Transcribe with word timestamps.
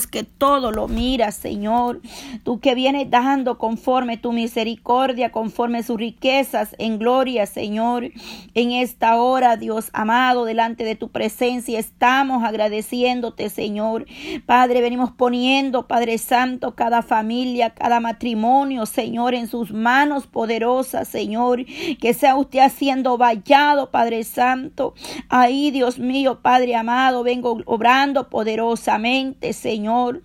que 0.00 0.24
todo 0.24 0.72
lo 0.72 0.88
mira, 0.88 1.32
Señor. 1.32 2.00
Tú 2.44 2.60
que 2.60 2.74
vienes 2.74 3.10
dando 3.10 3.58
conforme 3.58 4.16
tu 4.16 4.32
misericordia, 4.32 5.30
conforme 5.30 5.82
sus 5.82 5.98
riquezas 5.98 6.74
en 6.78 6.98
gloria, 6.98 7.44
Señor. 7.44 8.10
En 8.54 8.70
esta 8.72 9.16
hora, 9.16 9.58
Dios 9.58 9.90
amado, 9.92 10.46
delante 10.46 10.84
de 10.84 10.94
tu 10.94 11.10
presencia, 11.10 11.78
estamos 11.78 12.42
agradeciéndote, 12.42 13.50
Señor. 13.50 14.06
Padre, 14.46 14.80
venimos 14.80 15.10
poniendo, 15.10 15.86
Padre 15.86 16.16
Santo, 16.16 16.74
cada 16.74 17.02
familia, 17.02 17.70
cada 17.70 18.00
matrimonio, 18.00 18.86
Señor, 18.86 19.34
en 19.34 19.46
sus 19.46 19.72
manos 19.72 20.26
poderosas, 20.26 21.06
Señor. 21.06 21.66
Que 22.00 22.14
sea 22.14 22.36
usted 22.36 22.60
haciendo 22.60 23.18
vallado, 23.18 23.90
Padre 23.90 24.24
Santo. 24.24 24.94
Ahí, 25.28 25.70
Dios 25.70 25.98
mío, 25.98 26.40
Padre 26.40 26.76
amado, 26.76 27.22
vengo 27.22 27.58
obrando 27.66 28.30
poderosamente, 28.30 29.52
Señor. 29.52 29.81
Señor, 29.82 30.20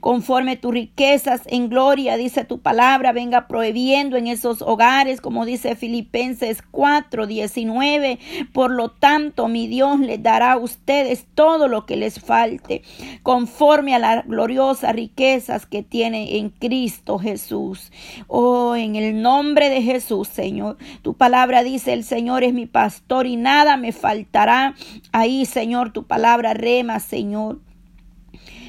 conforme 0.00 0.56
tus 0.56 0.72
riquezas 0.72 1.42
en 1.44 1.68
gloria, 1.68 2.16
dice 2.16 2.46
tu 2.46 2.60
palabra, 2.60 3.12
venga 3.12 3.46
prohibiendo 3.46 4.16
en 4.16 4.26
esos 4.26 4.62
hogares, 4.62 5.20
como 5.20 5.44
dice 5.44 5.76
Filipenses 5.76 6.62
4, 6.70 7.26
19. 7.26 8.18
Por 8.54 8.70
lo 8.70 8.88
tanto, 8.88 9.48
mi 9.48 9.66
Dios 9.66 10.00
les 10.00 10.22
dará 10.22 10.52
a 10.52 10.56
ustedes 10.56 11.26
todo 11.34 11.68
lo 11.68 11.84
que 11.84 11.98
les 11.98 12.20
falte, 12.20 12.80
conforme 13.22 13.94
a 13.94 13.98
las 13.98 14.26
gloriosas 14.26 14.94
riquezas 14.94 15.66
que 15.66 15.82
tiene 15.82 16.38
en 16.38 16.48
Cristo 16.48 17.18
Jesús. 17.18 17.92
Oh, 18.28 18.76
en 18.76 18.96
el 18.96 19.20
nombre 19.20 19.68
de 19.68 19.82
Jesús, 19.82 20.28
Señor. 20.28 20.78
Tu 21.02 21.12
palabra 21.12 21.62
dice, 21.62 21.92
el 21.92 22.02
Señor 22.02 22.44
es 22.44 22.54
mi 22.54 22.64
pastor 22.64 23.26
y 23.26 23.36
nada 23.36 23.76
me 23.76 23.92
faltará. 23.92 24.74
Ahí, 25.12 25.44
Señor, 25.44 25.92
tu 25.92 26.04
palabra 26.04 26.54
rema, 26.54 26.98
Señor. 26.98 27.58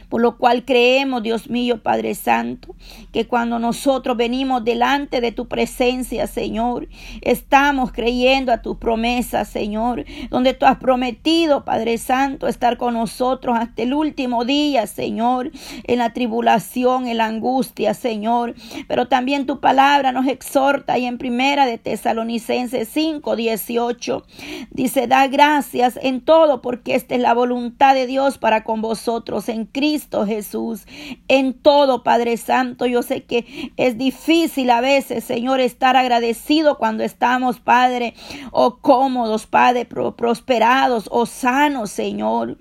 Por 0.09 0.21
lo 0.21 0.37
cual 0.37 0.63
creemos, 0.63 1.21
Dios 1.21 1.49
mío, 1.49 1.83
Padre 1.83 2.15
Santo, 2.15 2.75
que 3.11 3.27
cuando 3.27 3.59
nosotros 3.59 4.15
venimos 4.15 4.63
delante 4.63 5.19
de 5.19 5.31
tu 5.33 5.47
presencia, 5.47 6.27
Señor, 6.27 6.87
estamos 7.21 7.91
creyendo 7.91 8.53
a 8.53 8.61
tus 8.61 8.77
promesas, 8.77 9.49
Señor, 9.49 10.05
donde 10.29 10.53
tú 10.53 10.65
has 10.65 10.77
prometido, 10.77 11.65
Padre 11.65 11.97
Santo, 11.97 12.47
estar 12.47 12.77
con 12.77 12.93
nosotros 12.93 13.57
hasta 13.59 13.83
el 13.83 13.93
último 13.93 14.45
día, 14.45 14.87
Señor, 14.87 15.51
en 15.83 15.99
la 15.99 16.13
tribulación, 16.13 17.07
en 17.07 17.17
la 17.17 17.25
angustia, 17.25 17.93
Señor. 17.93 18.55
Pero 18.87 19.07
también 19.07 19.45
tu 19.45 19.59
palabra 19.59 20.11
nos 20.11 20.27
exhorta 20.27 20.97
y 20.97 21.05
en 21.05 21.17
primera 21.17 21.65
de 21.65 21.77
Tesalonicenses 21.77 22.87
5, 22.87 23.35
18 23.35 24.25
dice, 24.71 25.07
da 25.07 25.27
gracias 25.27 25.99
en 26.01 26.21
todo 26.21 26.61
porque 26.61 26.95
esta 26.95 27.15
es 27.15 27.21
la 27.21 27.33
voluntad 27.33 27.93
de 27.93 28.07
Dios 28.07 28.37
para 28.37 28.63
con 28.63 28.81
vosotros 28.81 29.49
en 29.49 29.65
Cristo 29.65 29.96
Jesús. 30.25 30.85
En 31.27 31.53
todo, 31.53 32.03
Padre 32.03 32.37
Santo, 32.37 32.85
yo 32.85 33.01
sé 33.01 33.23
que 33.23 33.71
es 33.77 33.97
difícil 33.97 34.69
a 34.69 34.81
veces, 34.81 35.23
Señor, 35.23 35.59
estar 35.59 35.95
agradecido 35.95 36.77
cuando 36.77 37.03
estamos, 37.03 37.59
Padre, 37.59 38.13
o 38.51 38.77
cómodos, 38.77 39.47
Padre, 39.47 39.85
prosperados 39.85 41.07
o 41.11 41.25
sanos, 41.25 41.89
Señor. 41.89 42.57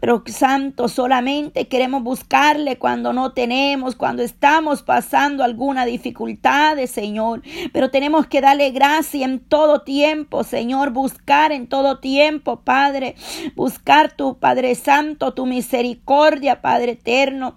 Pero 0.00 0.22
Santo, 0.26 0.88
solamente 0.88 1.68
queremos 1.68 2.02
buscarle 2.02 2.78
cuando 2.78 3.12
no 3.12 3.32
tenemos, 3.32 3.96
cuando 3.96 4.22
estamos 4.22 4.82
pasando 4.82 5.44
alguna 5.44 5.84
dificultad, 5.84 6.78
Señor. 6.86 7.42
Pero 7.72 7.90
tenemos 7.90 8.26
que 8.26 8.40
darle 8.40 8.70
gracia 8.70 9.24
en 9.24 9.40
todo 9.40 9.82
tiempo, 9.82 10.44
Señor, 10.44 10.90
buscar 10.90 11.52
en 11.52 11.66
todo 11.66 11.98
tiempo, 11.98 12.60
Padre, 12.60 13.16
buscar 13.56 14.12
tu 14.12 14.38
Padre 14.38 14.74
Santo, 14.74 15.34
tu 15.34 15.46
misericordia, 15.46 16.60
Padre 16.62 16.77
Padre 16.78 16.92
eterno. 16.92 17.56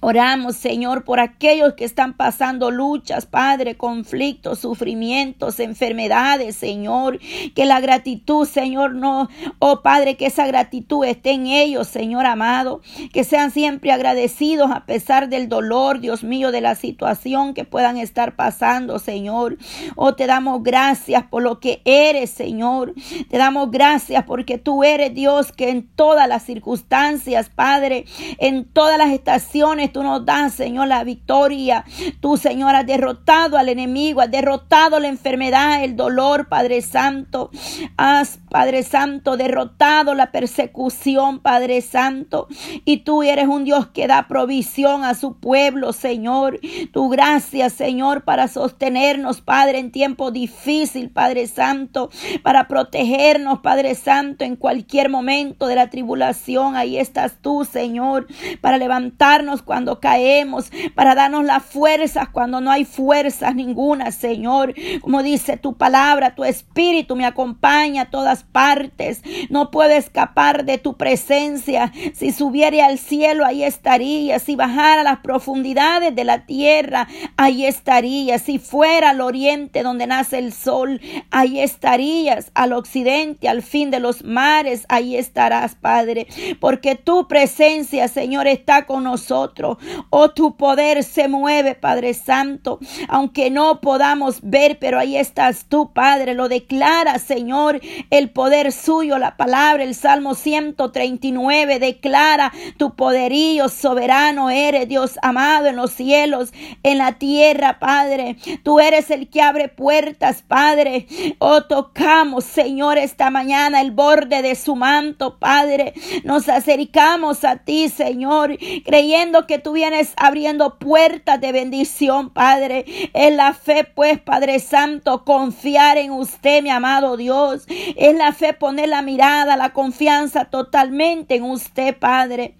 Oramos, 0.00 0.54
Señor, 0.54 1.02
por 1.02 1.18
aquellos 1.18 1.74
que 1.74 1.84
están 1.84 2.14
pasando 2.14 2.70
luchas, 2.70 3.26
Padre, 3.26 3.76
conflictos, 3.76 4.60
sufrimientos, 4.60 5.58
enfermedades, 5.58 6.54
Señor. 6.54 7.18
Que 7.56 7.64
la 7.64 7.80
gratitud, 7.80 8.46
Señor, 8.46 8.94
no, 8.94 9.28
oh 9.58 9.82
Padre, 9.82 10.16
que 10.16 10.26
esa 10.26 10.46
gratitud 10.46 11.04
esté 11.04 11.32
en 11.32 11.46
ellos, 11.46 11.88
Señor 11.88 12.26
amado. 12.26 12.80
Que 13.12 13.24
sean 13.24 13.50
siempre 13.50 13.90
agradecidos 13.90 14.70
a 14.70 14.86
pesar 14.86 15.28
del 15.28 15.48
dolor, 15.48 15.98
Dios 15.98 16.22
mío, 16.22 16.52
de 16.52 16.60
la 16.60 16.76
situación 16.76 17.52
que 17.52 17.64
puedan 17.64 17.98
estar 17.98 18.36
pasando, 18.36 19.00
Señor. 19.00 19.58
Oh, 19.96 20.14
te 20.14 20.28
damos 20.28 20.62
gracias 20.62 21.24
por 21.24 21.42
lo 21.42 21.58
que 21.58 21.82
eres, 21.84 22.30
Señor. 22.30 22.94
Te 23.28 23.36
damos 23.36 23.72
gracias 23.72 24.22
porque 24.24 24.58
tú 24.58 24.84
eres 24.84 25.12
Dios 25.12 25.50
que 25.50 25.70
en 25.70 25.88
todas 25.88 26.28
las 26.28 26.44
circunstancias, 26.44 27.50
Padre, 27.52 28.04
en 28.38 28.64
todas 28.64 28.96
las 28.96 29.10
estaciones, 29.10 29.87
tú 29.88 30.02
nos 30.02 30.24
das, 30.24 30.54
Señor, 30.54 30.88
la 30.88 31.04
victoria. 31.04 31.84
Tú, 32.20 32.36
Señor, 32.36 32.74
has 32.74 32.86
derrotado 32.86 33.56
al 33.58 33.68
enemigo, 33.68 34.20
has 34.20 34.30
derrotado 34.30 34.98
la 34.98 35.08
enfermedad, 35.08 35.84
el 35.84 35.96
dolor, 35.96 36.48
Padre 36.48 36.82
Santo. 36.82 37.50
Has, 37.96 38.38
Padre 38.50 38.82
Santo, 38.82 39.36
derrotado 39.36 40.14
la 40.14 40.30
persecución, 40.32 41.40
Padre 41.40 41.80
Santo. 41.80 42.48
Y 42.84 42.98
tú 42.98 43.22
eres 43.22 43.46
un 43.48 43.64
Dios 43.64 43.88
que 43.88 44.06
da 44.06 44.28
provisión 44.28 45.04
a 45.04 45.14
su 45.14 45.34
pueblo, 45.34 45.92
Señor. 45.92 46.60
Tu 46.92 47.08
gracia, 47.08 47.70
Señor, 47.70 48.24
para 48.24 48.48
sostenernos, 48.48 49.40
Padre, 49.40 49.78
en 49.78 49.92
tiempo 49.92 50.30
difícil, 50.30 51.10
Padre 51.10 51.46
Santo, 51.46 52.10
para 52.42 52.68
protegernos, 52.68 53.60
Padre 53.60 53.94
Santo, 53.94 54.44
en 54.44 54.56
cualquier 54.56 55.08
momento 55.08 55.66
de 55.66 55.76
la 55.76 55.90
tribulación. 55.90 56.76
Ahí 56.76 56.98
estás 56.98 57.36
tú, 57.40 57.64
Señor, 57.64 58.26
para 58.60 58.78
levantarnos 58.78 59.62
cuando 59.62 59.77
cuando 59.78 60.00
caemos, 60.00 60.72
para 60.96 61.14
darnos 61.14 61.44
las 61.44 61.62
fuerzas 61.62 62.30
cuando 62.30 62.60
no 62.60 62.72
hay 62.72 62.84
fuerzas 62.84 63.54
ninguna, 63.54 64.10
Señor. 64.10 64.74
Como 65.00 65.22
dice 65.22 65.56
tu 65.56 65.76
palabra, 65.76 66.34
tu 66.34 66.42
espíritu 66.42 67.14
me 67.14 67.24
acompaña 67.24 68.02
a 68.02 68.10
todas 68.10 68.42
partes. 68.42 69.22
No 69.50 69.70
puedo 69.70 69.92
escapar 69.92 70.64
de 70.64 70.78
tu 70.78 70.96
presencia. 70.96 71.92
Si 72.12 72.32
subiera 72.32 72.86
al 72.86 72.98
cielo, 72.98 73.44
ahí 73.44 73.62
estaría. 73.62 74.40
Si 74.40 74.56
bajara 74.56 75.02
a 75.02 75.04
las 75.04 75.20
profundidades 75.20 76.12
de 76.12 76.24
la 76.24 76.44
tierra, 76.44 77.06
ahí 77.36 77.64
estaría. 77.64 78.40
Si 78.40 78.58
fuera 78.58 79.10
al 79.10 79.20
oriente 79.20 79.84
donde 79.84 80.08
nace 80.08 80.38
el 80.38 80.52
sol, 80.52 81.00
ahí 81.30 81.60
estarías. 81.60 82.50
Al 82.54 82.72
occidente, 82.72 83.48
al 83.48 83.62
fin 83.62 83.92
de 83.92 84.00
los 84.00 84.24
mares, 84.24 84.86
ahí 84.88 85.16
estarás, 85.16 85.76
Padre. 85.76 86.26
Porque 86.58 86.96
tu 86.96 87.28
presencia, 87.28 88.08
Señor, 88.08 88.48
está 88.48 88.84
con 88.84 89.04
nosotros. 89.04 89.67
Oh, 90.10 90.30
tu 90.30 90.56
poder 90.56 91.04
se 91.04 91.28
mueve, 91.28 91.74
Padre 91.74 92.14
Santo, 92.14 92.78
aunque 93.08 93.50
no 93.50 93.80
podamos 93.80 94.38
ver, 94.42 94.78
pero 94.78 94.98
ahí 94.98 95.16
estás 95.16 95.66
tú, 95.68 95.92
Padre, 95.92 96.34
lo 96.34 96.48
declara, 96.48 97.18
Señor, 97.18 97.80
el 98.10 98.30
poder 98.30 98.72
suyo, 98.72 99.18
la 99.18 99.36
palabra, 99.36 99.82
el 99.82 99.94
Salmo 99.94 100.34
139 100.34 101.78
declara 101.78 102.52
tu 102.76 102.94
poderío 102.94 103.68
soberano 103.68 104.50
eres, 104.50 104.88
Dios 104.88 105.18
amado 105.22 105.66
en 105.66 105.76
los 105.76 105.92
cielos, 105.92 106.52
en 106.82 106.98
la 106.98 107.18
tierra, 107.18 107.78
Padre. 107.78 108.36
Tú 108.62 108.80
eres 108.80 109.10
el 109.10 109.28
que 109.28 109.42
abre 109.42 109.68
puertas, 109.68 110.42
Padre. 110.46 111.06
Oh, 111.38 111.62
tocamos, 111.62 112.44
Señor, 112.44 112.98
esta 112.98 113.30
mañana 113.30 113.80
el 113.80 113.90
borde 113.90 114.42
de 114.42 114.54
su 114.54 114.76
manto, 114.76 115.38
Padre. 115.38 115.94
Nos 116.24 116.48
acercamos 116.48 117.44
a 117.44 117.56
ti, 117.56 117.88
Señor, 117.88 118.56
creyendo 118.84 119.46
que 119.46 119.57
tú 119.58 119.72
vienes 119.72 120.12
abriendo 120.16 120.78
puertas 120.78 121.40
de 121.40 121.52
bendición, 121.52 122.30
Padre. 122.30 122.84
En 123.12 123.36
la 123.36 123.54
fe, 123.54 123.84
pues, 123.84 124.20
Padre 124.20 124.58
Santo, 124.58 125.24
confiar 125.24 125.98
en 125.98 126.12
usted, 126.12 126.62
mi 126.62 126.70
amado 126.70 127.16
Dios. 127.16 127.66
En 127.68 128.18
la 128.18 128.32
fe 128.32 128.52
poner 128.52 128.88
la 128.88 129.02
mirada, 129.02 129.56
la 129.56 129.72
confianza 129.72 130.46
totalmente 130.46 131.36
en 131.36 131.44
usted, 131.44 131.96
Padre 131.96 132.54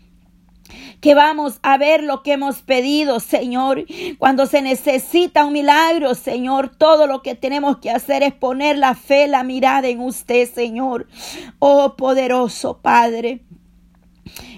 que 1.00 1.14
vamos 1.14 1.58
a 1.62 1.78
ver 1.78 2.02
lo 2.02 2.22
que 2.22 2.32
hemos 2.32 2.62
pedido, 2.62 3.20
Señor. 3.20 3.84
Cuando 4.18 4.46
se 4.46 4.62
necesita 4.62 5.44
un 5.44 5.52
milagro, 5.52 6.14
Señor, 6.14 6.76
todo 6.76 7.06
lo 7.06 7.22
que 7.22 7.34
tenemos 7.34 7.78
que 7.78 7.90
hacer 7.90 8.22
es 8.22 8.34
poner 8.34 8.78
la 8.78 8.94
fe, 8.94 9.28
la 9.28 9.44
mirada 9.44 9.88
en 9.88 10.00
usted, 10.00 10.48
Señor. 10.52 11.06
Oh 11.58 11.94
poderoso 11.96 12.78
Padre. 12.78 13.44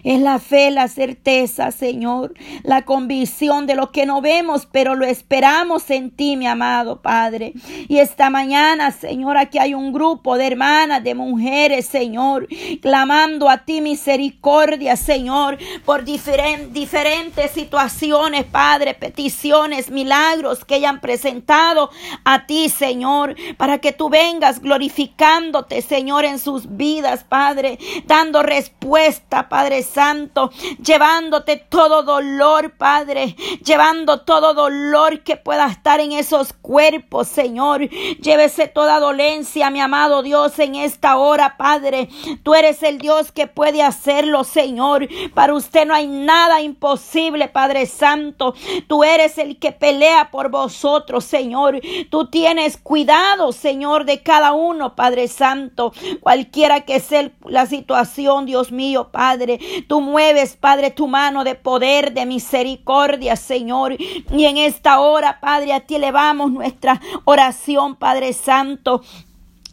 Es 0.02 0.20
la 0.20 0.38
fe, 0.38 0.70
la 0.70 0.88
certeza, 0.88 1.70
Señor, 1.70 2.34
la 2.62 2.82
convicción 2.82 3.66
de 3.66 3.74
lo 3.74 3.90
que 3.92 4.06
no 4.06 4.20
vemos, 4.20 4.66
pero 4.70 4.94
lo 4.94 5.04
esperamos 5.04 5.90
en 5.90 6.10
ti, 6.10 6.36
mi 6.36 6.46
amado 6.46 7.02
Padre. 7.02 7.52
Y 7.88 7.98
esta 7.98 8.30
mañana, 8.30 8.90
Señor, 8.90 9.36
aquí 9.36 9.58
hay 9.58 9.74
un 9.74 9.92
grupo 9.92 10.36
de 10.36 10.46
hermanas, 10.46 11.04
de 11.04 11.14
mujeres, 11.14 11.86
Señor, 11.86 12.48
clamando 12.80 13.48
a 13.48 13.64
ti 13.64 13.80
misericordia, 13.80 14.96
Señor, 14.96 15.58
por 15.84 16.04
diferentes 16.04 17.50
situaciones, 17.52 18.44
Padre, 18.44 18.94
peticiones, 18.94 19.90
milagros 19.90 20.64
que 20.64 20.76
hayan 20.76 21.00
presentado 21.00 21.90
a 22.24 22.46
ti, 22.46 22.68
Señor, 22.68 23.36
para 23.56 23.78
que 23.78 23.92
tú 23.92 24.08
vengas 24.08 24.60
glorificándote, 24.60 25.82
Señor, 25.82 26.24
en 26.24 26.38
sus 26.38 26.76
vidas, 26.76 27.24
Padre, 27.24 27.78
dando 28.06 28.42
respuesta, 28.42 29.48
Padre 29.48 29.82
Santo, 29.92 30.50
llevándote 30.82 31.56
todo 31.56 32.02
dolor, 32.02 32.72
Padre, 32.76 33.36
llevando 33.64 34.20
todo 34.22 34.54
dolor 34.54 35.20
que 35.20 35.36
pueda 35.36 35.66
estar 35.66 36.00
en 36.00 36.12
esos 36.12 36.52
cuerpos, 36.52 37.28
Señor. 37.28 37.88
Llévese 37.88 38.68
toda 38.68 39.00
dolencia, 39.00 39.70
mi 39.70 39.80
amado 39.80 40.22
Dios, 40.22 40.58
en 40.58 40.74
esta 40.76 41.16
hora, 41.16 41.56
Padre. 41.56 42.08
Tú 42.42 42.54
eres 42.54 42.82
el 42.82 42.98
Dios 42.98 43.32
que 43.32 43.46
puede 43.46 43.82
hacerlo, 43.82 44.44
Señor. 44.44 45.08
Para 45.34 45.54
usted 45.54 45.86
no 45.86 45.94
hay 45.94 46.06
nada 46.06 46.60
imposible, 46.60 47.48
Padre 47.48 47.86
Santo. 47.86 48.54
Tú 48.86 49.04
eres 49.04 49.38
el 49.38 49.58
que 49.58 49.72
pelea 49.72 50.30
por 50.30 50.50
vosotros, 50.50 51.24
Señor. 51.24 51.80
Tú 52.10 52.28
tienes 52.28 52.76
cuidado, 52.76 53.52
Señor, 53.52 54.04
de 54.04 54.22
cada 54.22 54.52
uno, 54.52 54.94
Padre 54.94 55.28
Santo. 55.28 55.92
Cualquiera 56.20 56.82
que 56.82 57.00
sea 57.00 57.30
la 57.44 57.66
situación, 57.66 58.46
Dios 58.46 58.72
mío, 58.72 59.10
Padre. 59.10 59.58
Tú 59.88 60.00
mueves, 60.00 60.56
Padre, 60.56 60.90
tu 60.90 61.08
mano 61.08 61.44
de 61.44 61.54
poder, 61.54 62.12
de 62.12 62.26
misericordia, 62.26 63.36
Señor. 63.36 63.96
Y 63.98 64.44
en 64.44 64.56
esta 64.56 65.00
hora, 65.00 65.40
Padre, 65.40 65.72
a 65.72 65.80
ti 65.80 65.96
elevamos 65.96 66.50
nuestra 66.50 67.00
oración, 67.24 67.96
Padre 67.96 68.32
Santo. 68.32 69.02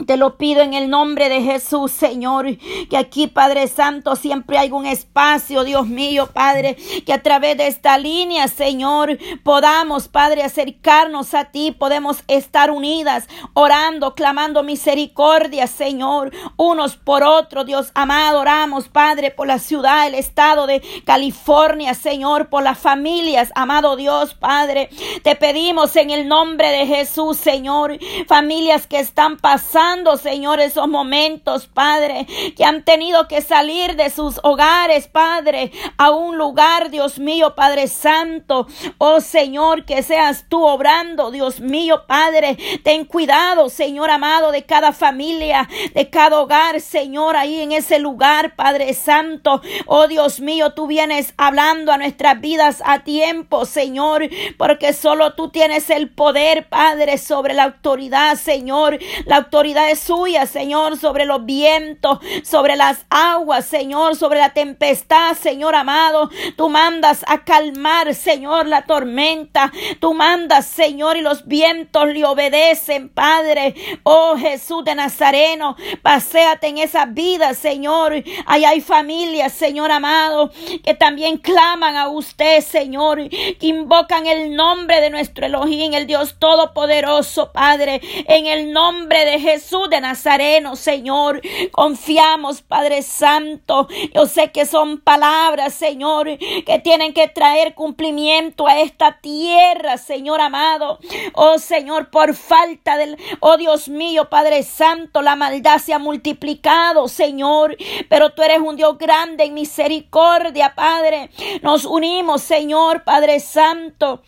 Te 0.06 0.16
lo 0.16 0.38
pido 0.38 0.62
en 0.62 0.76
el 0.76 0.92
nombre 0.92 1.28
de 1.28 1.42
Jesús, 1.42 1.92
Señor, 1.92 2.46
que 2.88 2.98
aquí, 2.98 3.26
Padre 3.26 3.68
Santo, 3.68 4.16
siempre 4.16 4.60
hay 4.60 4.70
un 4.70 4.86
espacio, 4.86 5.64
Dios 5.64 5.88
mío, 5.88 6.30
Padre, 6.32 6.78
que 7.04 7.14
a 7.14 7.24
través 7.24 7.58
de 7.58 7.66
esta 7.66 7.98
línea, 7.98 8.48
Señor, 8.48 9.18
podamos, 9.44 10.08
Padre, 10.08 10.44
acercarnos 10.44 11.34
a 11.34 11.46
ti, 11.46 11.72
podemos 11.72 12.24
estar 12.28 12.70
unidas, 12.70 13.28
orando, 13.54 14.14
clamando 14.14 14.62
misericordia, 14.62 15.66
Señor, 15.66 16.32
unos 16.58 16.96
por 16.96 17.24
otros, 17.24 17.66
Dios 17.66 17.92
amado, 17.96 18.42
oramos, 18.42 18.90
Padre, 18.90 19.32
por 19.32 19.48
la 19.48 19.58
ciudad, 19.58 20.06
el 20.06 20.14
estado 20.14 20.68
de 20.68 20.84
California, 21.06 21.96
Señor, 21.96 22.50
por 22.50 22.62
las 22.62 22.78
familias, 22.78 23.52
amado 23.56 23.96
Dios, 23.96 24.36
Padre, 24.36 24.92
te 25.24 25.36
pedimos 25.36 25.96
en 25.96 26.12
el 26.12 26.28
nombre 26.28 26.70
de 26.70 26.86
Jesús, 26.86 27.38
Señor, 27.38 27.98
familias 28.28 28.86
que 28.86 29.00
están 29.00 29.38
pasando 29.38 29.87
Señor, 30.22 30.60
esos 30.60 30.88
momentos, 30.90 31.68
Padre, 31.68 32.28
que 32.58 32.66
han 32.66 32.84
tenido 32.84 33.28
que 33.30 33.42
salir 33.42 33.96
de 33.96 34.10
sus 34.10 34.38
hogares, 34.44 35.08
Padre, 35.08 35.72
a 35.98 36.12
un 36.12 36.38
lugar, 36.38 36.90
Dios 36.90 37.20
mío, 37.20 37.56
Padre 37.56 37.88
Santo. 37.88 38.68
Oh 38.98 39.22
Señor, 39.22 39.86
que 39.86 40.04
seas 40.04 40.46
tú 40.50 40.66
obrando, 40.66 41.32
Dios 41.32 41.62
mío, 41.62 42.04
Padre. 42.06 42.58
Ten 42.84 43.06
cuidado, 43.06 43.70
Señor 43.70 44.10
amado, 44.10 44.52
de 44.52 44.66
cada 44.66 44.92
familia, 44.92 45.70
de 45.94 46.10
cada 46.10 46.42
hogar, 46.42 46.82
Señor, 46.82 47.38
ahí 47.38 47.62
en 47.62 47.72
ese 47.72 47.98
lugar, 47.98 48.56
Padre 48.56 48.94
Santo. 48.94 49.62
Oh 49.86 50.08
Dios 50.08 50.42
mío, 50.42 50.74
tú 50.74 50.88
vienes 50.88 51.34
hablando 51.38 51.94
a 51.94 51.98
nuestras 51.98 52.42
vidas 52.42 52.84
a 52.86 53.00
tiempo, 53.00 53.66
Señor, 53.66 54.28
porque 54.58 54.92
solo 54.92 55.34
tú 55.34 55.50
tienes 55.50 55.90
el 55.90 56.10
poder, 56.10 56.68
Padre, 56.68 57.18
sobre 57.18 57.54
la 57.54 57.64
autoridad, 57.64 58.36
Señor, 58.36 59.00
la 59.26 59.38
autoridad 59.38 59.77
es 59.86 60.00
suya, 60.00 60.46
Señor, 60.46 60.98
sobre 60.98 61.26
los 61.26 61.46
vientos, 61.46 62.20
sobre 62.44 62.76
las 62.76 63.06
aguas, 63.10 63.66
Señor, 63.66 64.16
sobre 64.16 64.40
la 64.40 64.54
tempestad, 64.54 65.36
Señor 65.36 65.76
amado. 65.76 66.30
Tú 66.56 66.70
mandas 66.70 67.24
a 67.28 67.44
calmar, 67.44 68.14
Señor, 68.16 68.68
la 68.68 68.84
tormenta. 68.84 69.72
Tú 70.00 70.14
mandas, 70.14 70.66
Señor, 70.66 71.18
y 71.18 71.22
los 71.22 71.46
vientos 71.48 72.08
le 72.08 72.26
obedecen, 72.26 73.10
Padre. 73.10 73.76
Oh 74.04 74.36
Jesús 74.38 74.84
de 74.84 74.96
Nazareno, 74.96 75.76
paséate 76.02 76.68
en 76.68 76.80
esa 76.80 77.06
vida, 77.06 77.54
Señor. 77.54 78.14
Ahí 78.46 78.66
hay 78.66 78.82
familias, 78.82 79.54
Señor 79.54 79.92
amado, 79.92 80.52
que 80.84 80.94
también 80.94 81.38
claman 81.38 81.96
a 81.96 82.10
usted, 82.10 82.62
Señor, 82.62 83.30
que 83.30 83.68
invocan 83.68 84.28
el 84.28 84.56
nombre 84.56 85.02
de 85.02 85.10
nuestro 85.10 85.46
Elohim, 85.46 85.94
el 85.94 86.08
Dios 86.08 86.36
Todopoderoso, 86.40 87.52
Padre, 87.52 88.02
en 88.28 88.48
el 88.48 88.72
nombre 88.72 89.26
de 89.26 89.40
Jesús. 89.40 89.67
Jesús 89.68 89.90
de 89.90 90.00
Nazareno, 90.00 90.78
Señor. 90.78 91.42
Confiamos, 91.74 92.62
Padre 92.62 93.02
Santo. 93.02 93.90
Yo 94.14 94.26
sé 94.26 94.50
que 94.54 94.66
son 94.66 95.02
palabras, 95.02 95.74
Señor, 95.74 96.38
que 96.38 96.80
tienen 96.82 97.14
que 97.14 97.28
traer 97.28 97.76
cumplimiento 97.76 98.66
a 98.66 98.80
esta 98.80 99.20
tierra, 99.20 99.98
Señor 99.98 100.40
amado. 100.40 101.00
Oh, 101.34 101.58
Señor, 101.60 102.10
por 102.12 102.34
falta 102.34 102.96
del, 102.96 103.18
oh 103.42 103.58
Dios 103.58 103.90
mío, 103.90 104.30
Padre 104.30 104.64
Santo, 104.64 105.22
la 105.22 105.36
maldad 105.36 105.80
se 105.80 105.94
ha 105.94 106.00
multiplicado, 106.00 107.10
Señor. 107.10 107.76
Pero 108.08 108.30
tú 108.30 108.44
eres 108.44 108.62
un 108.62 108.78
Dios 108.78 108.98
grande 108.98 109.44
en 109.44 109.54
misericordia, 109.54 110.76
Padre. 110.76 111.30
Nos 111.62 111.84
unimos, 111.84 112.42
Señor, 112.42 113.04
Padre 113.04 113.42
Santo. 113.42 114.22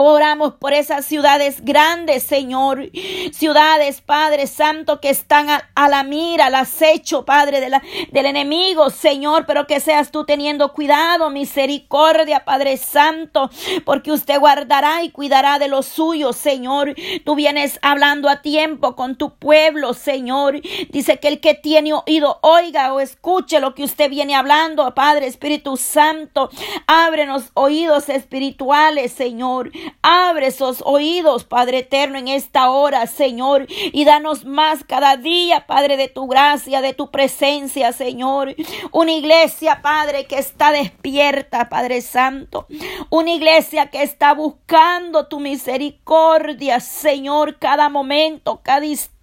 Oramos 0.00 0.54
por 0.54 0.74
esas 0.74 1.04
ciudades 1.06 1.64
grandes, 1.64 2.22
Señor. 2.22 2.88
Ciudades, 3.32 4.00
Padre 4.00 4.46
Santo, 4.46 5.00
que 5.00 5.10
están 5.10 5.48
a, 5.50 5.88
la 5.88 6.04
mira, 6.04 6.46
al 6.46 6.54
acecho, 6.54 7.24
Padre, 7.24 7.58
de 7.58 7.68
la, 7.68 7.82
del 8.12 8.26
enemigo, 8.26 8.90
Señor. 8.90 9.44
Pero 9.44 9.66
que 9.66 9.80
seas 9.80 10.12
tú 10.12 10.24
teniendo 10.24 10.72
cuidado, 10.72 11.30
misericordia, 11.30 12.44
Padre 12.44 12.76
Santo. 12.76 13.50
Porque 13.84 14.12
usted 14.12 14.38
guardará 14.38 15.02
y 15.02 15.10
cuidará 15.10 15.58
de 15.58 15.66
los 15.66 15.86
suyos, 15.86 16.36
Señor. 16.36 16.94
Tú 17.24 17.34
vienes 17.34 17.80
hablando 17.82 18.28
a 18.28 18.40
tiempo 18.40 18.94
con 18.94 19.16
tu 19.16 19.34
pueblo, 19.34 19.94
Señor. 19.94 20.60
Dice 20.90 21.18
que 21.18 21.26
el 21.26 21.40
que 21.40 21.54
tiene 21.54 21.92
oído, 21.92 22.38
oiga 22.42 22.92
o 22.92 23.00
escuche 23.00 23.58
lo 23.58 23.74
que 23.74 23.82
usted 23.82 24.08
viene 24.08 24.36
hablando, 24.36 24.94
Padre 24.94 25.26
Espíritu 25.26 25.76
Santo. 25.76 26.50
Ábrenos 26.86 27.50
oídos 27.54 28.08
espirituales, 28.08 29.12
Señor. 29.12 29.72
Abre 30.02 30.48
esos 30.48 30.82
oídos, 30.84 31.44
Padre 31.44 31.78
eterno, 31.78 32.18
en 32.18 32.28
esta 32.28 32.70
hora, 32.70 33.06
Señor, 33.06 33.66
y 33.68 34.04
danos 34.04 34.44
más 34.44 34.84
cada 34.84 35.16
día, 35.16 35.66
Padre, 35.66 35.96
de 35.96 36.08
tu 36.08 36.26
gracia, 36.26 36.80
de 36.80 36.94
tu 36.94 37.10
presencia, 37.10 37.92
Señor. 37.92 38.54
Una 38.92 39.12
iglesia, 39.12 39.80
Padre, 39.82 40.26
que 40.26 40.38
está 40.38 40.72
despierta, 40.72 41.68
Padre 41.68 42.00
Santo. 42.00 42.66
Una 43.10 43.32
iglesia 43.32 43.90
que 43.90 44.02
está 44.02 44.34
buscando 44.34 45.26
tu 45.26 45.40
misericordia, 45.40 46.80
Señor, 46.80 47.58
cada 47.58 47.88
momento, 47.88 48.60
cada 48.62 48.86
instante 48.86 49.17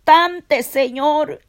Señor. 0.62 1.42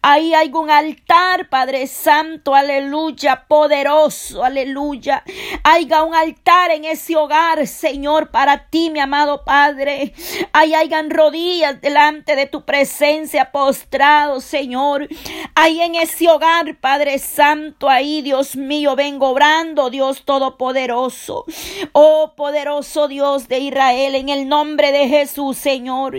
Ahí 0.00 0.32
hay 0.32 0.50
un 0.52 0.70
altar, 0.70 1.48
Padre 1.50 1.86
Santo, 1.86 2.54
aleluya, 2.54 3.44
poderoso, 3.46 4.42
aleluya. 4.42 5.22
Haya 5.62 6.02
un 6.02 6.14
altar 6.14 6.70
en 6.70 6.86
ese 6.86 7.16
hogar, 7.16 7.66
Señor, 7.66 8.30
para 8.30 8.68
ti, 8.70 8.88
mi 8.88 9.00
amado 9.00 9.44
Padre. 9.44 10.14
Ahí 10.52 10.74
hayan 10.74 11.10
rodillas 11.10 11.80
delante 11.82 12.34
de 12.34 12.46
tu 12.46 12.64
presencia, 12.64 13.52
postrado, 13.52 14.40
Señor. 14.40 15.06
Ahí 15.54 15.82
en 15.82 15.94
ese 15.94 16.28
hogar, 16.28 16.76
Padre 16.80 17.18
Santo, 17.18 17.90
ahí, 17.90 18.22
Dios 18.22 18.56
mío, 18.56 18.96
vengo 18.96 19.28
obrando, 19.28 19.90
Dios 19.90 20.24
Todopoderoso. 20.24 21.44
Oh, 21.92 22.32
poderoso 22.36 23.06
Dios 23.06 23.48
de 23.48 23.58
Israel, 23.58 24.14
en 24.14 24.30
el 24.30 24.48
nombre 24.48 24.92
de 24.92 25.08
Jesús, 25.08 25.58
Señor, 25.58 26.16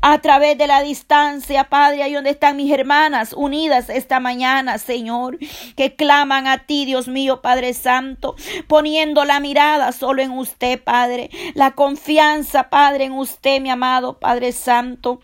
a 0.00 0.18
través 0.22 0.56
de 0.56 0.66
la 0.66 0.80
distancia 0.82 1.25
Padre, 1.68 2.02
ahí 2.02 2.12
donde 2.12 2.30
están 2.30 2.56
mis 2.56 2.72
hermanas 2.72 3.32
unidas 3.32 3.88
esta 3.88 4.20
mañana, 4.20 4.78
Señor, 4.78 5.38
que 5.76 5.94
claman 5.94 6.46
a 6.46 6.66
ti, 6.66 6.84
Dios 6.84 7.08
mío, 7.08 7.40
Padre 7.42 7.74
Santo, 7.74 8.36
poniendo 8.68 9.24
la 9.24 9.40
mirada 9.40 9.92
solo 9.92 10.22
en 10.22 10.30
usted, 10.32 10.82
Padre, 10.82 11.30
la 11.54 11.72
confianza, 11.72 12.70
Padre, 12.70 13.04
en 13.04 13.12
usted, 13.12 13.60
mi 13.60 13.70
amado 13.70 14.18
Padre 14.18 14.52
Santo. 14.52 15.20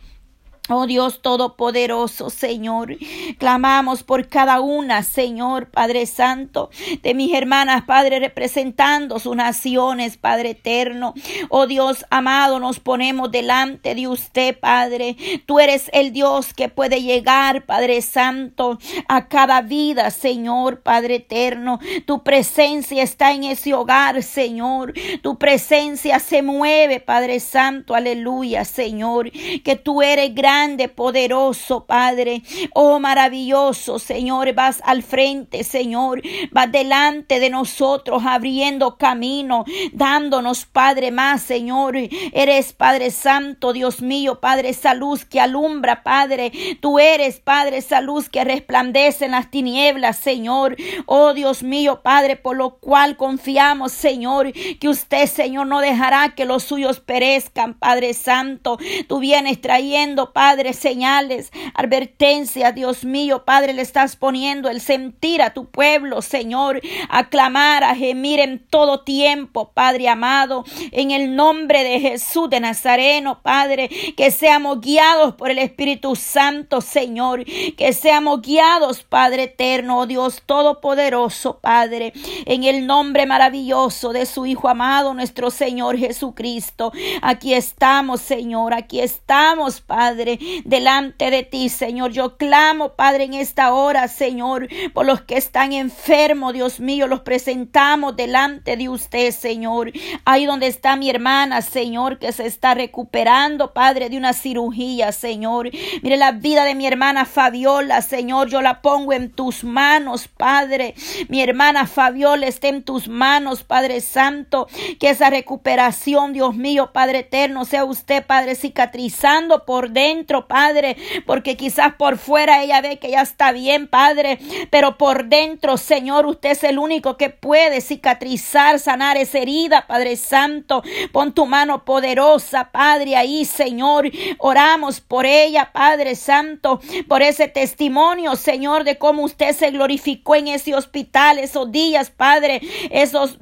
Oh 0.69 0.87
Dios 0.87 1.23
Todopoderoso, 1.23 2.31
Señor, 2.31 2.97
clamamos 3.37 4.05
por 4.05 4.29
cada 4.29 4.61
una, 4.61 5.03
Señor, 5.03 5.69
Padre 5.69 6.07
Santo, 6.07 6.71
de 7.03 7.15
mis 7.15 7.35
hermanas, 7.35 7.83
Padre, 7.83 8.21
representando 8.21 9.19
sus 9.19 9.35
naciones, 9.35 10.19
Padre 10.19 10.51
eterno. 10.51 11.15
Oh 11.49 11.67
Dios 11.67 12.07
amado, 12.11 12.61
nos 12.61 12.79
ponemos 12.79 13.33
delante 13.33 13.97
de 13.97 14.07
usted, 14.07 14.57
Padre. 14.57 15.17
Tú 15.47 15.59
eres 15.59 15.91
el 15.93 16.13
Dios 16.13 16.55
que 16.55 16.69
puede 16.69 17.03
llegar, 17.03 17.67
Padre 17.67 18.01
Santo, 18.01 18.79
a 19.09 19.27
cada 19.27 19.63
vida, 19.63 20.13
Señor, 20.13 20.81
Padre 20.83 21.17
eterno. 21.17 21.81
Tu 22.07 22.23
presencia 22.23 23.03
está 23.03 23.33
en 23.33 23.43
ese 23.43 23.75
hogar, 23.75 24.23
Señor. 24.23 24.95
Tu 25.23 25.39
presencia 25.39 26.21
se 26.21 26.41
mueve, 26.41 27.01
Padre 27.01 27.41
Santo, 27.41 27.97
aleluya, 27.97 28.65
Señor, 28.65 29.33
que 29.65 29.75
tú 29.75 30.03
eres 30.03 30.33
grande 30.33 30.52
grande, 30.53 30.89
poderoso, 30.89 31.87
Padre. 31.87 32.43
Oh, 32.75 33.01
maravilloso, 33.01 33.99
Señor, 33.99 34.53
vas 34.53 34.83
al 34.85 35.03
frente, 35.03 35.65
Señor, 35.65 36.21
vas 36.51 36.71
delante 36.71 37.41
de 37.41 37.49
nosotros, 37.49 38.23
abriendo 38.27 38.99
camino, 38.99 39.65
dándonos, 39.93 40.67
Padre, 40.67 41.11
más, 41.11 41.41
Señor. 41.41 41.97
Eres, 42.33 42.75
Padre 42.75 43.11
Santo, 43.11 43.73
Dios 43.73 44.03
mío, 44.03 44.41
Padre, 44.41 44.69
esa 44.69 44.93
luz 44.93 45.25
que 45.25 45.41
alumbra, 45.41 46.03
Padre. 46.03 46.53
Tú 46.81 46.99
eres, 46.99 47.41
Padre, 47.41 47.79
esa 47.79 48.03
luz 48.03 48.29
que 48.29 48.45
resplandece 48.45 49.25
en 49.25 49.31
las 49.31 49.51
tinieblas, 49.51 50.19
Señor. 50.19 50.77
Oh, 51.07 51.33
Dios 51.33 51.63
mío, 51.63 52.03
Padre, 52.03 52.37
por 52.37 52.57
lo 52.57 52.77
cual 52.77 53.17
confiamos, 53.17 53.93
Señor, 53.93 54.53
que 54.53 54.89
usted, 54.89 55.27
Señor, 55.27 55.67
no 55.67 55.81
dejará 55.81 56.35
que 56.35 56.45
los 56.45 56.63
suyos 56.63 57.01
perezcan, 57.01 57.73
Padre 57.73 58.13
Santo. 58.13 58.79
Tú 59.09 59.19
vienes 59.19 59.59
trayendo, 59.63 60.33
Padre, 60.33 60.42
señales, 60.73 61.53
advertencias, 61.75 62.75
Dios 62.75 63.05
mío, 63.05 63.45
Padre, 63.45 63.73
le 63.73 63.83
estás 63.83 64.17
poniendo 64.17 64.69
el 64.69 64.81
sentir 64.81 65.41
a 65.41 65.55
tu 65.55 65.67
pueblo, 65.67 66.21
Señor, 66.21 66.81
a 67.09 67.29
clamar, 67.29 67.85
a 67.85 67.95
gemir 67.95 68.41
en 68.41 68.59
todo 68.59 69.03
tiempo, 69.03 69.71
Padre 69.73 70.09
amado, 70.09 70.65
en 70.91 71.13
el 71.13 71.37
nombre 71.37 71.85
de 71.85 72.01
Jesús 72.01 72.51
de 72.51 72.59
Nazareno, 72.61 73.41
Padre, 73.43 73.89
que 74.17 74.31
seamos 74.31 74.81
guiados 74.81 75.35
por 75.37 75.51
el 75.51 75.59
Espíritu 75.59 76.17
Santo, 76.17 76.81
Señor, 76.81 77.45
que 77.45 77.93
seamos 77.93 78.43
guiados, 78.43 79.05
Padre 79.05 79.45
eterno, 79.45 80.01
oh 80.01 80.07
Dios 80.07 80.43
todopoderoso, 80.45 81.59
Padre, 81.61 82.13
en 82.47 82.65
el 82.65 82.87
nombre 82.87 83.27
maravilloso 83.27 84.13
de 84.13 84.27
su 84.27 84.45
Hijo 84.47 84.69
amado, 84.69 85.15
nuestro 85.15 85.51
Señor 85.51 85.97
Jesucristo. 85.99 86.93
Aquí 87.21 87.55
estamos, 87.55 88.21
Señor, 88.21 88.75
aquí 88.75 89.01
estamos, 89.01 89.81
Padre, 89.81 90.32
delante 90.65 91.31
de 91.31 91.43
ti, 91.43 91.69
Señor. 91.69 92.13
Yo 92.13 92.37
clamo, 92.37 92.95
Padre, 92.95 93.25
en 93.25 93.35
esta 93.35 93.73
hora, 93.73 94.09
Señor, 94.09 94.69
por 94.93 95.07
los 95.07 95.23
que 95.23 95.37
están 95.37 95.73
enfermos, 95.73 96.53
Dios 96.53 96.81
mío, 96.81 97.07
los 97.07 97.21
presentamos 97.21 98.17
delante 98.17 98.77
de 98.77 98.89
usted, 98.89 99.31
Señor. 99.33 99.93
Ahí 100.25 100.47
donde 100.47 100.67
está 100.67 100.97
mi 100.97 101.11
hermana, 101.11 101.63
Señor, 101.63 102.19
que 102.19 102.33
se 102.33 102.47
está 102.47 102.75
recuperando, 102.75 103.73
Padre, 103.73 104.09
de 104.09 104.17
una 104.17 104.33
cirugía, 104.33 105.13
Señor. 105.13 105.71
Mire 106.03 106.17
la 106.17 106.33
vida 106.33 106.65
de 106.65 106.75
mi 106.75 106.87
hermana 106.87 107.25
Fabiola, 107.25 108.03
Señor, 108.03 108.49
yo 108.49 108.63
la 108.63 108.83
pongo 108.83 109.13
en 109.13 109.31
tus 109.31 109.65
manos, 109.65 110.29
Padre. 110.29 110.95
Mi 111.29 111.43
hermana 111.43 111.87
Fabiola 111.87 112.47
está 112.47 112.69
en 112.69 112.83
tus 112.83 113.09
manos, 113.09 113.65
Padre 113.65 114.01
Santo. 114.01 114.69
Que 114.99 115.11
esa 115.11 115.31
recuperación, 115.31 116.33
Dios 116.33 116.55
mío, 116.55 116.91
Padre 116.93 117.21
eterno, 117.21 117.65
sea 117.65 117.85
usted, 117.85 118.25
Padre, 118.25 118.55
cicatrizando 118.55 119.65
por 119.65 119.91
dentro, 119.91 120.22
Padre, 120.47 120.97
porque 121.27 121.57
quizás 121.57 121.95
por 121.95 122.19
fuera 122.19 122.63
ella 122.63 122.81
ve 122.81 122.99
que 122.99 123.11
ya 123.11 123.23
está 123.23 123.53
bien, 123.53 123.89
Padre, 123.89 124.39
pero 124.71 124.99
por 124.99 125.27
dentro, 125.27 125.77
Señor, 125.77 126.27
usted 126.27 126.51
es 126.51 126.65
el 126.65 126.79
único 126.79 127.17
que 127.17 127.31
puede 127.31 127.81
cicatrizar, 127.81 128.79
sanar 128.79 129.17
esa 129.17 129.39
herida, 129.39 129.87
Padre 129.87 130.17
Santo. 130.17 130.83
Pon 131.13 131.33
tu 131.33 131.47
mano 131.47 131.85
poderosa, 131.85 132.71
Padre, 132.73 133.17
ahí, 133.17 133.45
Señor. 133.45 134.11
Oramos 134.39 135.01
por 135.01 135.27
ella, 135.27 135.71
Padre 135.73 136.15
Santo, 136.15 136.81
por 137.09 137.23
ese 137.23 137.49
testimonio, 137.49 138.37
Señor, 138.37 138.85
de 138.85 138.99
cómo 138.99 139.23
usted 139.23 139.55
se 139.55 139.71
glorificó 139.71 140.35
en 140.35 140.49
ese 140.49 140.75
hospital 140.75 141.39
esos 141.39 141.71
días, 141.73 142.11
Padre, 142.11 142.61
esos 142.91 143.39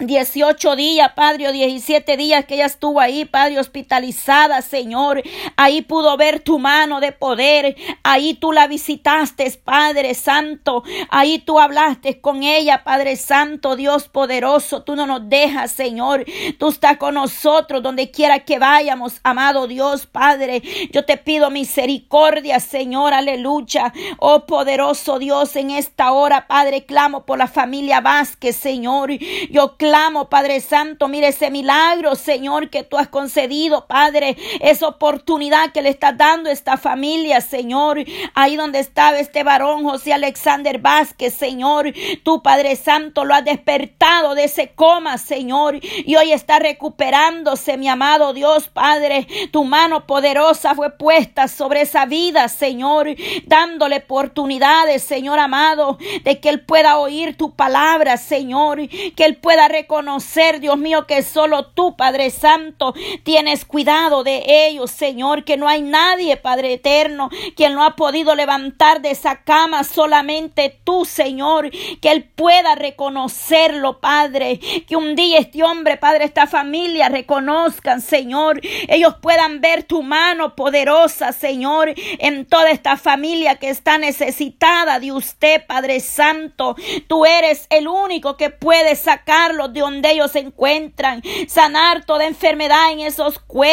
18 0.00 0.76
días, 0.76 1.12
Padre, 1.14 1.48
o 1.48 1.52
17 1.52 2.16
días 2.16 2.46
que 2.46 2.54
ella 2.54 2.66
estuvo 2.66 3.00
ahí, 3.00 3.26
Padre, 3.26 3.58
hospitalizada, 3.58 4.62
Señor. 4.62 5.22
Ahí 5.56 5.82
pudo 5.82 6.16
ver 6.16 6.40
tu 6.40 6.58
mano 6.58 7.00
de 7.00 7.12
poder. 7.12 7.76
Ahí 8.02 8.34
tú 8.34 8.52
la 8.52 8.66
visitaste, 8.66 9.50
Padre 9.62 10.14
Santo. 10.14 10.82
Ahí 11.10 11.38
tú 11.38 11.60
hablaste 11.60 12.20
con 12.20 12.42
ella, 12.42 12.82
Padre 12.82 13.16
Santo, 13.16 13.76
Dios 13.76 14.08
poderoso. 14.08 14.82
Tú 14.82 14.96
no 14.96 15.06
nos 15.06 15.28
dejas, 15.28 15.72
Señor. 15.72 16.24
Tú 16.58 16.68
estás 16.68 16.96
con 16.96 17.14
nosotros 17.14 17.82
donde 17.82 18.10
quiera 18.10 18.40
que 18.40 18.58
vayamos, 18.58 19.20
amado 19.22 19.66
Dios, 19.66 20.06
Padre. 20.06 20.62
Yo 20.92 21.04
te 21.04 21.18
pido 21.18 21.50
misericordia, 21.50 22.58
Señor, 22.58 23.12
aleluya. 23.12 23.92
Oh 24.18 24.46
poderoso 24.46 25.18
Dios, 25.18 25.56
en 25.56 25.70
esta 25.70 26.12
hora, 26.12 26.46
Padre, 26.46 26.86
clamo 26.86 27.26
por 27.26 27.38
la 27.38 27.48
familia 27.48 28.00
Vázquez, 28.00 28.56
Señor. 28.56 29.10
Yo 29.50 29.76
clamo 29.76 29.89
clamo, 29.90 30.28
Padre 30.28 30.60
Santo, 30.60 31.08
mire 31.08 31.26
ese 31.26 31.50
milagro, 31.50 32.14
Señor, 32.14 32.70
que 32.70 32.84
tú 32.84 32.96
has 32.96 33.08
concedido, 33.08 33.88
Padre, 33.88 34.36
esa 34.60 34.86
oportunidad 34.86 35.72
que 35.72 35.82
le 35.82 35.88
estás 35.88 36.16
dando 36.16 36.48
a 36.48 36.52
esta 36.52 36.76
familia, 36.76 37.40
Señor, 37.40 37.98
ahí 38.34 38.54
donde 38.54 38.78
estaba 38.78 39.18
este 39.18 39.42
varón 39.42 39.82
José 39.82 40.12
Alexander 40.12 40.78
Vázquez, 40.78 41.34
Señor, 41.34 41.92
tú, 42.22 42.40
Padre 42.40 42.76
Santo, 42.76 43.24
lo 43.24 43.34
has 43.34 43.44
despertado 43.44 44.36
de 44.36 44.44
ese 44.44 44.68
coma, 44.76 45.18
Señor, 45.18 45.80
y 45.82 46.14
hoy 46.14 46.30
está 46.30 46.60
recuperándose, 46.60 47.76
mi 47.76 47.88
amado 47.88 48.32
Dios, 48.32 48.68
Padre, 48.68 49.26
tu 49.50 49.64
mano 49.64 50.06
poderosa 50.06 50.76
fue 50.76 50.96
puesta 50.96 51.48
sobre 51.48 51.80
esa 51.80 52.06
vida, 52.06 52.46
Señor, 52.46 53.08
dándole 53.46 53.96
oportunidades, 53.96 55.02
Señor 55.02 55.40
amado, 55.40 55.98
de 56.22 56.38
que 56.38 56.48
él 56.48 56.60
pueda 56.60 56.96
oír 56.98 57.36
tu 57.36 57.56
palabra, 57.56 58.18
Señor, 58.18 58.78
que 58.88 59.24
él 59.24 59.36
pueda 59.36 59.66
reconocer, 59.80 60.60
Dios 60.60 60.76
mío, 60.76 61.06
que 61.06 61.22
solo 61.22 61.66
tú, 61.68 61.96
Padre 61.96 62.28
Santo, 62.30 62.92
tienes 63.22 63.64
cuidado 63.64 64.22
de 64.24 64.66
ellos, 64.66 64.90
Señor, 64.90 65.44
que 65.44 65.56
no 65.56 65.68
hay 65.68 65.80
nadie, 65.80 66.36
Padre 66.36 66.74
Eterno, 66.74 67.30
quien 67.56 67.74
lo 67.74 67.82
ha 67.82 67.96
podido 67.96 68.34
levantar 68.34 69.00
de 69.00 69.10
esa 69.10 69.42
cama, 69.42 69.84
solamente 69.84 70.78
tú, 70.84 71.06
Señor, 71.06 71.70
que 72.02 72.12
él 72.12 72.24
pueda 72.24 72.74
reconocerlo, 72.74 74.00
Padre, 74.00 74.60
que 74.86 74.96
un 74.96 75.16
día 75.16 75.38
este 75.38 75.62
hombre, 75.62 75.96
Padre, 75.96 76.26
esta 76.26 76.46
familia 76.46 77.08
reconozcan, 77.08 78.02
Señor, 78.02 78.60
ellos 78.86 79.14
puedan 79.22 79.62
ver 79.62 79.84
tu 79.84 80.02
mano 80.02 80.56
poderosa, 80.56 81.32
Señor, 81.32 81.94
en 82.18 82.44
toda 82.44 82.70
esta 82.70 82.98
familia 82.98 83.56
que 83.56 83.70
está 83.70 83.96
necesitada 83.96 85.00
de 85.00 85.12
usted, 85.12 85.64
Padre 85.66 86.00
Santo. 86.00 86.76
Tú 87.06 87.24
eres 87.24 87.66
el 87.70 87.88
único 87.88 88.36
que 88.36 88.50
puede 88.50 88.94
sacarlo 88.94 89.69
de 89.72 89.80
donde 89.80 90.10
ellos 90.10 90.32
se 90.32 90.40
encuentran, 90.40 91.22
sanar 91.48 92.04
toda 92.04 92.26
enfermedad 92.26 92.92
en 92.92 93.00
esos 93.00 93.38
cuerpos 93.38 93.70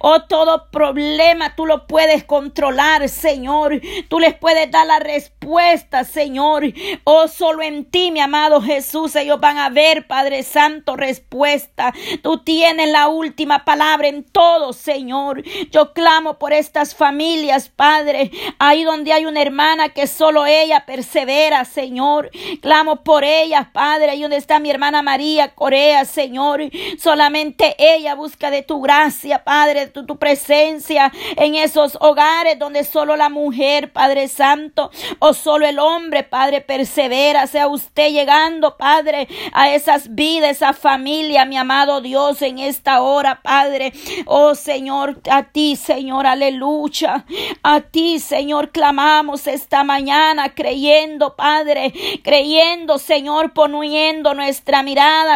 oh, 0.00 0.22
todo 0.22 0.70
problema, 0.70 1.54
tú 1.54 1.66
lo 1.66 1.86
puedes 1.86 2.24
controlar, 2.24 3.08
Señor. 3.08 3.80
Tú 4.08 4.18
les 4.18 4.34
puedes 4.34 4.70
dar 4.70 4.86
la 4.86 4.98
respuesta, 4.98 6.04
Señor. 6.04 6.64
Oh, 7.04 7.28
solo 7.28 7.62
en 7.62 7.84
ti, 7.84 8.10
mi 8.10 8.20
amado 8.20 8.60
Jesús, 8.60 9.16
ellos 9.16 9.40
van 9.40 9.58
a 9.58 9.70
ver, 9.70 10.06
Padre 10.06 10.42
Santo, 10.42 10.96
respuesta. 10.96 11.92
Tú 12.22 12.38
tienes 12.38 12.90
la 12.90 13.08
última 13.08 13.64
palabra 13.64 14.08
en 14.08 14.24
todo, 14.24 14.72
Señor. 14.72 15.42
Yo 15.70 15.92
clamo 15.92 16.38
por 16.38 16.52
estas 16.52 16.94
familias, 16.94 17.68
Padre, 17.68 18.30
ahí 18.58 18.84
donde 18.84 19.12
hay 19.12 19.26
una 19.26 19.42
hermana 19.42 19.90
que 19.90 20.06
solo 20.06 20.46
ella 20.46 20.84
persevera, 20.86 21.64
Señor. 21.64 22.30
Clamo 22.60 23.02
por 23.04 23.24
ellas, 23.24 23.68
Padre, 23.72 24.10
ahí 24.10 24.22
donde 24.22 24.36
está 24.36 24.58
mi 24.58 24.70
hermana 24.70 25.02
María 25.02 25.13
Corea, 25.54 26.04
Señor. 26.04 26.60
Solamente 26.98 27.76
ella 27.78 28.14
busca 28.14 28.50
de 28.50 28.62
tu 28.62 28.80
gracia, 28.80 29.44
Padre, 29.44 29.86
de 29.86 30.02
tu, 30.02 30.16
presencia 30.18 31.12
en 31.36 31.54
esos 31.54 31.96
hogares 32.00 32.58
donde 32.58 32.84
solo 32.84 33.16
la 33.16 33.28
mujer, 33.28 33.92
Padre 33.92 34.28
Santo, 34.28 34.90
o 35.18 35.34
solo 35.34 35.66
el 35.66 35.78
hombre, 35.78 36.22
Padre, 36.22 36.60
persevera. 36.60 37.46
Sea 37.46 37.68
usted 37.68 38.10
llegando, 38.10 38.76
Padre, 38.76 39.28
a 39.52 39.72
esas 39.72 40.14
vidas, 40.14 40.50
esa 40.50 40.72
familia, 40.72 41.44
mi 41.44 41.56
amado 41.56 42.00
Dios, 42.00 42.42
en 42.42 42.58
esta 42.58 43.02
hora, 43.02 43.40
Padre. 43.42 43.92
Oh 44.26 44.54
Señor, 44.54 45.20
a 45.30 45.44
ti, 45.44 45.76
Señor, 45.76 46.26
aleluya. 46.26 47.24
A 47.62 47.80
ti, 47.80 48.18
Señor, 48.18 48.70
clamamos 48.70 49.46
esta 49.46 49.84
mañana, 49.84 50.54
creyendo, 50.54 51.34
Padre, 51.36 51.92
creyendo, 52.22 52.98
Señor, 52.98 53.52
poniendo 53.52 54.34
nuestra 54.34 54.82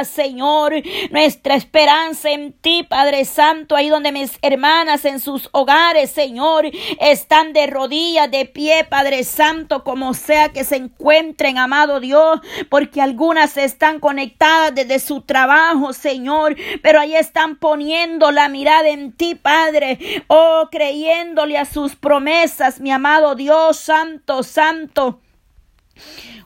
Señor, 0.04 0.72
nuestra 1.10 1.56
esperanza 1.56 2.30
en 2.30 2.52
ti, 2.52 2.84
Padre 2.88 3.24
Santo, 3.24 3.74
ahí 3.74 3.88
donde 3.88 4.12
mis 4.12 4.38
hermanas 4.40 5.04
en 5.04 5.18
sus 5.18 5.48
hogares, 5.50 6.10
Señor, 6.10 6.66
están 7.00 7.52
de 7.52 7.66
rodillas, 7.66 8.30
de 8.30 8.44
pie, 8.44 8.84
Padre 8.84 9.24
Santo, 9.24 9.82
como 9.82 10.14
sea 10.14 10.50
que 10.50 10.62
se 10.62 10.76
encuentren, 10.76 11.58
amado 11.58 11.98
Dios, 11.98 12.40
porque 12.68 13.00
algunas 13.00 13.56
están 13.56 13.98
conectadas 13.98 14.76
desde 14.76 15.00
su 15.00 15.22
trabajo, 15.22 15.92
Señor, 15.92 16.56
pero 16.80 17.00
ahí 17.00 17.16
están 17.16 17.56
poniendo 17.56 18.30
la 18.30 18.48
mirada 18.48 18.88
en 18.88 19.12
ti, 19.12 19.34
Padre, 19.34 19.98
oh, 20.28 20.68
creyéndole 20.70 21.58
a 21.58 21.64
sus 21.64 21.96
promesas, 21.96 22.78
mi 22.80 22.92
amado 22.92 23.34
Dios, 23.34 23.76
Santo, 23.76 24.44
Santo. 24.44 25.20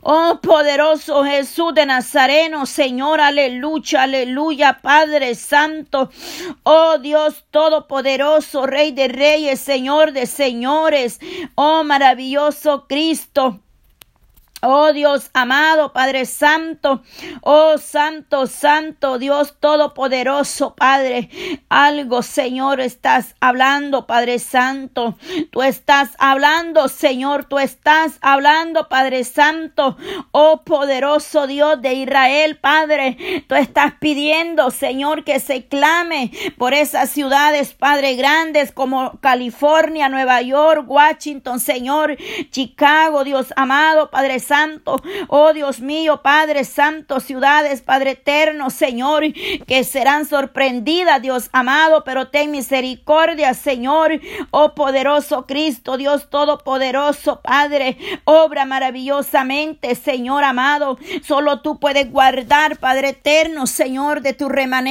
Oh 0.02 0.40
poderoso 0.42 1.25
Jesús 1.25 1.75
de 1.75 1.87
Nazareno, 1.87 2.66
Señor, 2.66 3.21
aleluya, 3.21 4.02
aleluya, 4.02 4.80
Padre 4.82 5.35
Santo. 5.35 6.11
Oh 6.64 6.99
Dios 6.99 7.44
Todopoderoso, 7.50 8.66
Rey 8.66 8.90
de 8.92 9.09
Reyes, 9.09 9.61
Señor 9.61 10.12
de 10.12 10.26
Señores. 10.26 11.21
Oh 11.54 11.85
maravilloso 11.85 12.87
Cristo. 12.88 13.61
Oh 14.64 14.92
Dios 14.92 15.28
amado, 15.35 15.92
Padre 15.92 16.25
Santo, 16.25 17.02
oh 17.40 17.78
Santo, 17.78 18.47
Santo, 18.47 19.19
Dios 19.19 19.57
Todopoderoso, 19.59 20.76
Padre, 20.76 21.31
algo, 21.69 22.23
Señor, 22.23 22.81
estás 22.81 23.35
hablando, 23.40 24.07
Padre 24.07 24.38
Santo, 24.38 25.19
tú 25.50 25.64
estás 25.64 26.11
hablando, 26.21 26.87
Señor, 26.87 27.47
tú 27.47 27.59
estás 27.59 28.19
hablando, 28.21 28.88
Padre 28.88 29.25
Santo, 29.25 29.97
oh 30.31 30.62
poderoso 30.62 31.49
Dios 31.49 31.83
de 31.83 31.95
Israel, 31.95 32.57
Padre, 32.57 33.45
tú 33.49 33.57
estás 33.57 33.95
pidiendo, 33.99 34.71
Señor, 34.71 35.25
que 35.25 35.40
se 35.40 35.66
clame 35.66 36.31
por 36.57 36.73
esas 36.73 37.11
ciudades, 37.11 37.75
Padre, 37.75 38.14
grandes 38.14 38.71
como 38.71 39.19
California, 39.19 40.09
Nueva 40.09 40.40
York, 40.40 40.85
Washington, 40.87 41.59
Señor, 41.59 42.16
Chicago, 42.52 43.25
Dios 43.25 43.52
amado, 43.57 44.09
Padre 44.09 44.38
Santo, 44.38 44.51
Santo. 44.52 45.00
Oh 45.28 45.54
Dios 45.54 45.80
mío, 45.80 46.21
Padre 46.21 46.64
Santo, 46.64 47.21
ciudades, 47.21 47.80
Padre 47.80 48.11
eterno, 48.11 48.68
Señor, 48.68 49.23
que 49.66 49.82
serán 49.82 50.26
sorprendidas, 50.26 51.23
Dios 51.23 51.49
amado, 51.52 52.04
pero 52.04 52.28
ten 52.28 52.50
misericordia, 52.50 53.54
Señor. 53.54 54.21
Oh 54.50 54.75
poderoso 54.75 55.47
Cristo, 55.47 55.97
Dios 55.97 56.28
todopoderoso, 56.28 57.40
Padre, 57.40 57.97
obra 58.25 58.66
maravillosamente, 58.66 59.94
Señor 59.94 60.44
amado. 60.44 60.99
Solo 61.23 61.62
tú 61.62 61.80
puedes 61.80 62.11
guardar, 62.12 62.76
Padre 62.76 63.09
eterno, 63.11 63.66
Señor, 63.66 64.21
de 64.21 64.35
tu 64.35 64.50
remanente 64.50 64.73